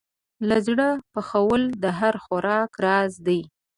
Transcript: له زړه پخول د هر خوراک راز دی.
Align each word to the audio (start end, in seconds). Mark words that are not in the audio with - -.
له 0.47 0.57
زړه 0.67 0.89
پخول 1.13 1.61
د 1.83 1.85
هر 1.99 2.13
خوراک 2.23 2.71
راز 2.85 3.13
دی. 3.27 3.41